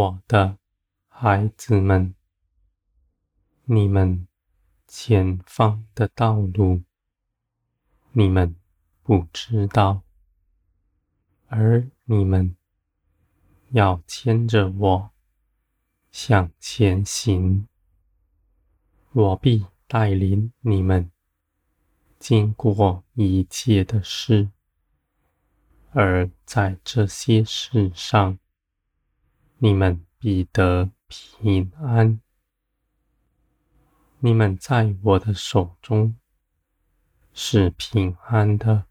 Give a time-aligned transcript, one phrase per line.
[0.00, 0.56] 我的
[1.08, 2.14] 孩子们，
[3.64, 4.26] 你们
[4.86, 6.82] 前方的道路，
[8.12, 8.56] 你们
[9.02, 10.00] 不知道，
[11.48, 12.56] 而你们
[13.72, 15.10] 要牵着我
[16.10, 17.68] 向前行，
[19.12, 21.10] 我必带领你们
[22.18, 24.48] 经过一切的事，
[25.90, 28.38] 而在这些事上，
[29.62, 32.18] 你们必得平安。
[34.20, 36.16] 你们在我的手中
[37.34, 38.86] 是平安的，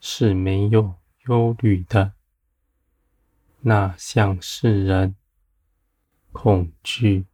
[0.00, 0.96] 是没有
[1.28, 2.14] 忧虑的。
[3.60, 5.14] 那像世人
[6.32, 7.26] 恐惧、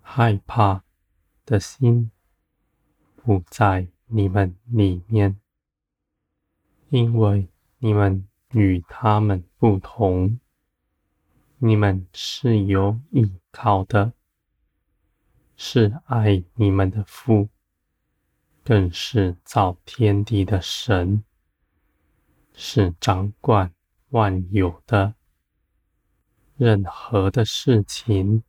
[0.00, 0.82] 害怕
[1.46, 2.10] 的心，
[3.14, 5.40] 不在你们里面，
[6.88, 10.40] 因为你们与他们不同。
[11.66, 14.12] 你们是有依靠的，
[15.56, 17.48] 是爱你们的父，
[18.62, 21.24] 更是造天地的神，
[22.52, 23.72] 是掌管
[24.10, 25.14] 万有的。
[26.58, 28.44] 任何的事情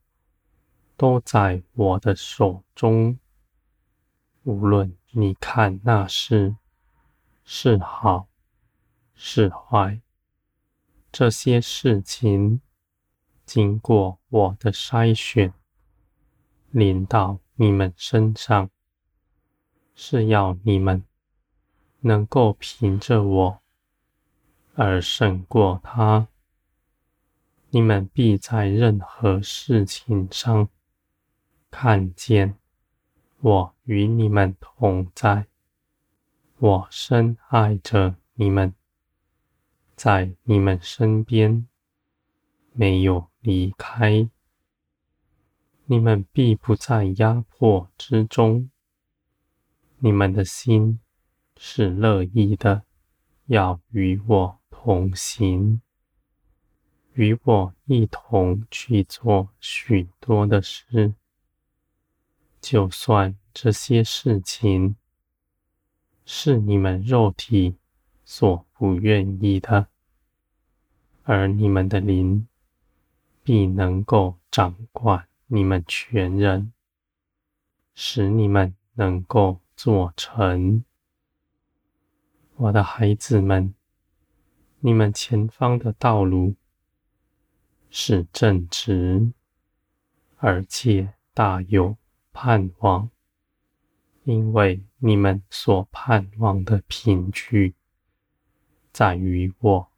[0.97, 3.17] 都在我的手中，
[4.43, 6.57] 无论你看那事
[7.45, 8.27] 是好
[9.13, 10.01] 是坏，
[11.13, 12.59] 这些事情。
[13.45, 15.53] 经过我的筛选，
[16.71, 18.69] 临到你们身上，
[19.93, 21.03] 是要你们
[22.01, 23.61] 能够凭着我
[24.73, 26.27] 而胜过他。
[27.69, 30.69] 你们必在任何事情上
[31.69, 32.57] 看见
[33.41, 35.45] 我与你们同在，
[36.57, 38.73] 我深爱着你们，
[39.95, 41.67] 在你们身边，
[42.73, 43.29] 没有。
[43.45, 44.27] 离开，
[45.85, 48.71] 你们必不在压迫之中。
[49.99, 50.99] 你们的心
[51.55, 52.85] 是乐意的，
[53.45, 55.79] 要与我同行，
[57.13, 61.13] 与我一同去做许多的事。
[62.59, 64.95] 就算这些事情
[66.25, 67.75] 是你们肉体
[68.23, 69.85] 所不愿意的，
[71.21, 72.47] 而你们的灵。
[73.45, 76.73] 必能够掌管你们全人，
[77.93, 80.83] 使你们能够做成。
[82.55, 83.75] 我的孩子们，
[84.79, 86.55] 你们前方的道路
[87.91, 89.31] 是正直，
[90.37, 91.95] 而且大有
[92.33, 93.11] 盼望，
[94.23, 97.75] 因为你们所盼望的凭据
[98.91, 99.94] 在于我。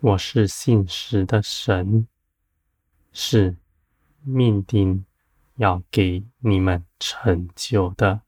[0.00, 2.06] 我是信实的神，
[3.12, 3.56] 是
[4.22, 5.06] 命定
[5.56, 8.20] 要给你们成就的。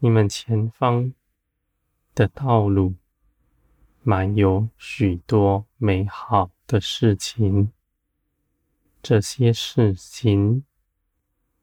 [0.00, 1.14] 你们前方
[2.12, 2.94] 的道路
[4.02, 7.70] 满有许多美好的事情，
[9.00, 10.64] 这些事情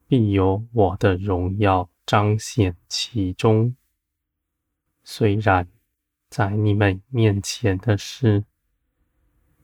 [0.07, 3.75] 必有我的荣耀彰显其中。
[5.03, 5.68] 虽然。
[6.29, 8.43] 在你们面前的事，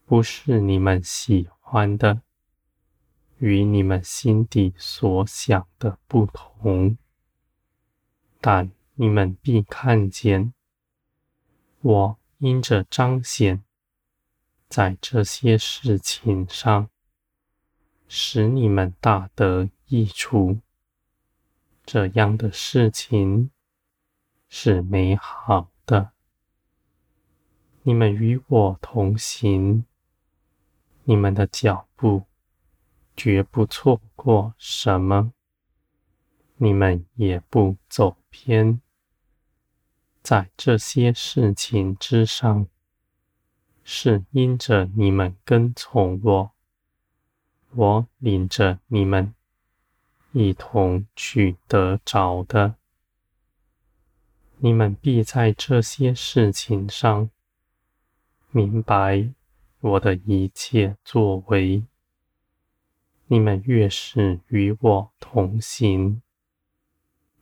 [0.06, 2.22] 不是你们喜欢的，
[3.38, 6.98] 与你们心底所想的不同，
[8.40, 10.54] 但你们必看见，
[11.82, 13.64] 我因着彰显
[14.70, 16.90] 在这些事情上，
[18.08, 20.60] 使你们大得益处，
[21.86, 23.52] 这样的事情
[24.48, 26.13] 是美好的。
[27.86, 29.84] 你们与我同行，
[31.04, 32.24] 你们的脚步
[33.14, 35.34] 绝不错过什么，
[36.56, 38.80] 你们也不走偏。
[40.22, 42.68] 在这些事情之上，
[43.84, 46.52] 是因着你们跟从我，
[47.72, 49.36] 我领着你们
[50.32, 52.76] 一同去得着的。
[54.60, 57.30] 你们必在这些事情上。
[58.56, 59.34] 明白
[59.80, 61.84] 我的一切作为，
[63.26, 66.22] 你们越是与我同行，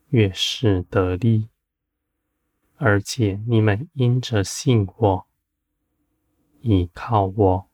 [0.08, 1.50] 越是得力，
[2.78, 5.25] 而且你们因着信我，
[6.62, 7.68] 依靠我，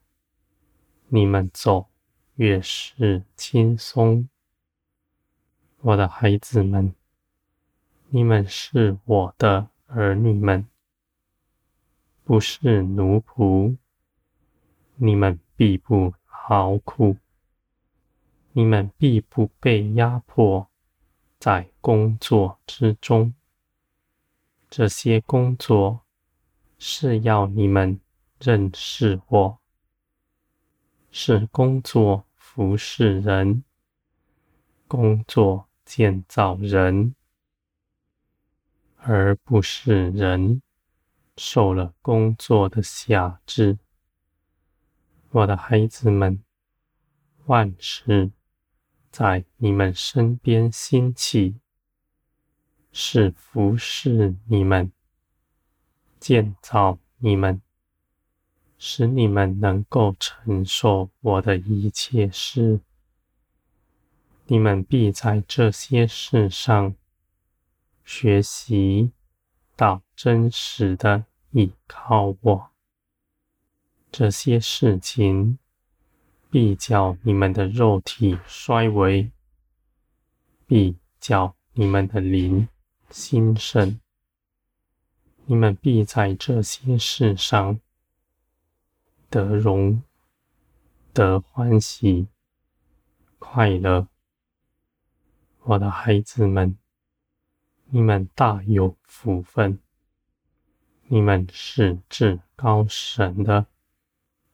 [1.06, 1.86] 你们走
[2.34, 4.28] 越是轻松。
[5.82, 6.92] 我的孩子们，
[8.08, 10.66] 你们是我的儿女们。
[12.28, 13.78] 不是奴仆，
[14.96, 16.12] 你们必不
[16.50, 17.16] 劳苦，
[18.52, 20.68] 你们必不被压迫
[21.38, 23.32] 在工作之中。
[24.68, 26.02] 这些工作
[26.78, 27.98] 是要你们
[28.38, 29.58] 认识我，
[31.10, 33.64] 是工作服侍人，
[34.86, 37.14] 工作建造人，
[38.98, 40.60] 而不是人
[41.38, 43.78] 受了工作的辖制。
[45.30, 46.42] 我的孩子们，
[47.46, 48.32] 万事
[49.12, 51.60] 在你们身边兴起，
[52.90, 54.90] 是服侍你们，
[56.18, 57.62] 建造你们，
[58.76, 62.80] 使你们能够承受我的一切事。
[64.46, 66.96] 你们必在这些事上
[68.04, 69.12] 学习
[69.78, 72.70] 到真实的依靠我。
[74.10, 75.56] 这些事情
[76.50, 79.30] 必叫你们的肉体衰微，
[80.66, 82.66] 必叫你们的灵
[83.08, 84.00] 兴盛。
[85.46, 87.78] 你们必在这些事上
[89.30, 90.02] 得荣、
[91.12, 92.26] 得欢喜、
[93.38, 94.08] 快乐。
[95.62, 96.76] 我的孩子们，
[97.90, 99.78] 你们大有福分，
[101.06, 103.66] 你们是至高神的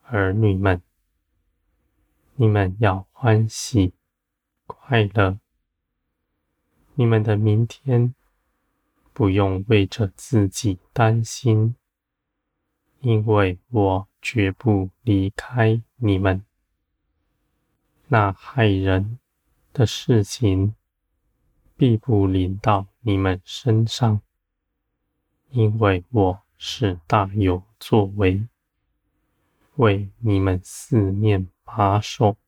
[0.02, 0.80] 儿女们，
[2.36, 3.92] 你们要欢喜
[4.68, 5.40] 快乐。
[6.94, 8.14] 你们的明天
[9.12, 11.74] 不用为着自己担心，
[13.00, 16.44] 因为我绝不离开你们。
[18.06, 19.18] 那害人
[19.72, 20.76] 的事情，
[21.76, 24.22] 必不临到你们身上，
[25.50, 28.48] 因为我是大有作为，
[29.76, 32.38] 为你们四面把守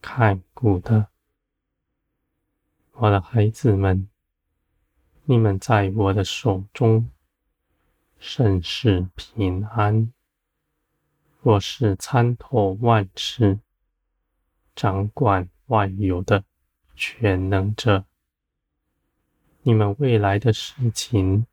[0.00, 1.08] 看顾的。
[2.92, 4.08] 我的孩子们，
[5.24, 7.10] 你们在我的手中
[8.18, 10.10] 甚是平安。
[11.42, 13.60] 我是参透万事、
[14.74, 16.42] 掌管万有的
[16.96, 18.06] 全能者。
[19.64, 21.46] 你们未来的事情，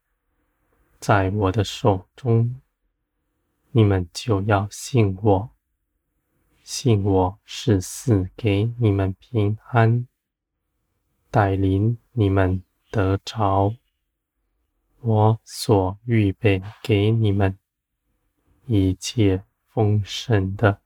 [1.00, 2.60] 在我的手中，
[3.72, 5.52] 你们就要信我，
[6.64, 10.08] 信我是赐给你们平安，
[11.30, 13.76] 带领你们得着
[15.02, 17.60] 我所预备给你们
[18.66, 20.82] 一切丰盛的